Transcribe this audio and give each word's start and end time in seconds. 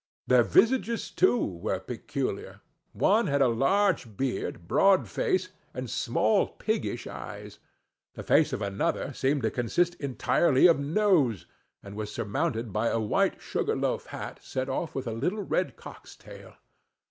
Their 0.25 0.41
visages, 0.41 1.11
too, 1.11 1.37
were 1.45 1.79
peculiar: 1.79 2.61
one 2.91 3.27
had 3.27 3.39
a 3.43 3.47
large 3.47 4.17
beard, 4.17 4.67
broad 4.67 5.07
face, 5.07 5.49
and 5.75 5.91
small 5.91 6.47
piggish 6.57 7.05
eyes: 7.05 7.59
the 8.15 8.23
face 8.23 8.51
of 8.51 8.63
another 8.63 9.13
seemed 9.13 9.43
to 9.43 9.51
consist 9.51 9.93
entirely 10.01 10.65
of 10.65 10.79
nose, 10.79 11.45
and 11.83 11.93
was 11.95 12.11
surmounted 12.11 12.73
by 12.73 12.87
a 12.87 12.99
white 12.99 13.39
sugar 13.43 13.75
loaf 13.75 14.07
hat 14.07 14.39
set 14.41 14.69
off 14.69 14.95
with 14.95 15.05
a 15.05 15.13
little 15.13 15.43
red 15.43 15.75
cock's 15.75 16.15
tail. 16.15 16.55